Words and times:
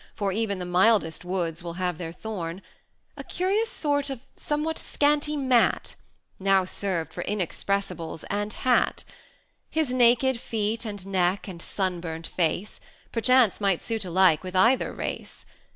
480 0.15 0.17
For 0.17 0.31
even 0.41 0.57
the 0.57 0.65
mildest 0.65 1.23
woods 1.23 1.61
will 1.61 1.73
have 1.73 1.99
their 1.99 2.11
thorn) 2.11 2.63
A 3.17 3.23
curious 3.23 3.69
sort 3.69 4.09
of 4.09 4.21
somewhat 4.35 4.79
scanty 4.79 5.37
mat 5.37 5.93
Now 6.39 6.65
served 6.65 7.13
for 7.13 7.21
inexpressibles 7.21 8.23
and 8.27 8.51
hat; 8.51 9.03
His 9.69 9.93
naked 9.93 10.39
feet 10.39 10.85
and 10.85 11.05
neck, 11.05 11.47
and 11.47 11.61
sunburnt 11.61 12.25
face, 12.25 12.79
Perchance 13.11 13.61
might 13.61 13.79
suit 13.83 14.03
alike 14.03 14.43
with 14.43 14.55
either 14.55 14.91
race. 14.91 15.45